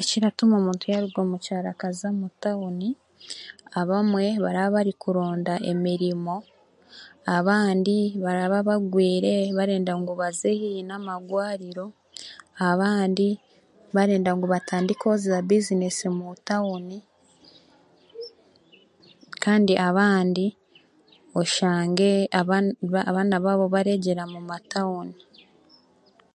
Ekiratuma 0.00 0.54
omuntu 0.60 0.84
yaaruga 0.90 1.18
omu 1.24 1.36
kyaro 1.44 1.68
akaza 1.72 2.06
omu 2.14 2.26
tawuni, 2.42 2.90
abambwe 3.80 4.24
baraaronda 4.44 5.54
emirimo 5.70 6.36
abandi 7.36 7.98
baraba 8.24 8.58
bagwire 8.68 9.34
benda 9.56 9.92
ngu 10.00 10.12
baze 10.20 10.50
haihi 10.60 10.82
n'amarwariro 10.88 11.86
abandi 12.70 13.28
barenda 13.94 14.30
ngu 14.34 14.46
batandikeho 14.54 15.14
za 15.24 15.38
buzineesi 15.48 16.06
mu 16.16 16.26
tawuni 16.48 16.98
kandi 19.44 19.72
abandi 19.88 20.46
oshange 21.40 22.10
abana 22.40 22.70
abaana 23.10 23.36
baabo 23.44 23.66
baregyera 23.74 24.24
mu 24.32 24.40
matawuni 24.48 25.20